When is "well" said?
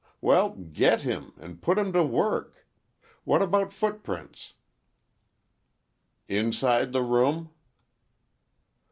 0.19-0.55